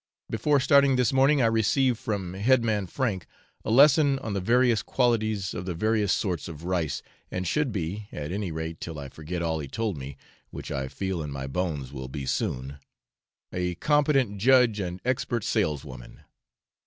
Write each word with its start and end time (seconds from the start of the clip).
Before 0.31 0.59
starting 0.59 0.95
this 0.95 1.13
morning 1.13 1.43
I 1.43 1.45
received 1.45 1.99
from 1.99 2.33
head 2.33 2.63
man 2.63 2.87
Frank 2.87 3.27
a 3.63 3.69
lesson 3.69 4.17
on 4.17 4.33
the 4.33 4.41
various 4.41 4.81
qualities 4.81 5.53
of 5.53 5.67
the 5.67 5.75
various 5.75 6.11
sorts 6.11 6.47
of 6.47 6.63
rice, 6.63 7.03
and 7.29 7.45
should 7.47 7.71
be 7.71 8.07
(at 8.11 8.31
any 8.31 8.51
rate 8.51 8.81
till 8.81 8.97
I 8.97 9.09
forget 9.09 9.43
all 9.43 9.59
he 9.59 9.67
told 9.67 9.99
me, 9.99 10.17
which 10.49 10.71
I 10.71 10.87
'feel 10.87 11.21
in 11.21 11.29
my 11.29 11.45
bones' 11.45 11.93
will 11.93 12.07
be 12.07 12.25
soon) 12.25 12.79
a 13.53 13.75
competent 13.75 14.39
judge 14.39 14.79
and 14.79 14.99
expert 15.05 15.43
saleswoman. 15.43 16.21